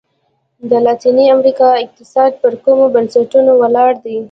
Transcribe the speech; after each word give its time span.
د 0.69 0.71
لاتیني 0.85 1.25
امریکا 1.35 1.69
اقتصاد 1.83 2.31
پر 2.41 2.53
کومو 2.63 2.85
بنسټونو 2.95 3.51
ولاړ 3.61 3.91
دی؟ 4.05 4.17